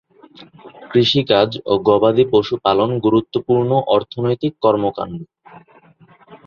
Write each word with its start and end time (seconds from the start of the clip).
কৃষিকাজ 0.91 1.49
ও 1.65 1.83
গবাদি 1.87 2.23
পশু 2.33 2.55
পালন 2.65 2.89
গুরুত্বপূর্ণ 3.05 3.71
অর্থনৈতিক 3.95 4.53
কর্মকাণ্ড। 4.63 5.17